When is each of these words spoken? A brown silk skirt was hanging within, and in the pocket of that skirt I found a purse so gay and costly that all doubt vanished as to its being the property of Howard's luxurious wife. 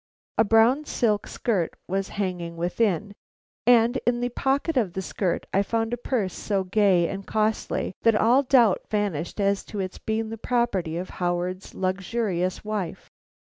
A 0.39 0.43
brown 0.43 0.85
silk 0.85 1.27
skirt 1.27 1.75
was 1.87 2.09
hanging 2.17 2.57
within, 2.57 3.13
and 3.67 3.99
in 4.07 4.19
the 4.19 4.29
pocket 4.29 4.75
of 4.75 4.93
that 4.93 5.01
skirt 5.03 5.45
I 5.53 5.61
found 5.61 5.93
a 5.93 5.95
purse 5.97 6.33
so 6.33 6.63
gay 6.63 7.07
and 7.07 7.23
costly 7.27 7.93
that 8.01 8.15
all 8.15 8.41
doubt 8.41 8.81
vanished 8.89 9.39
as 9.39 9.63
to 9.65 9.79
its 9.79 9.99
being 9.99 10.29
the 10.29 10.39
property 10.39 10.97
of 10.97 11.11
Howard's 11.21 11.75
luxurious 11.75 12.65
wife. 12.65 13.11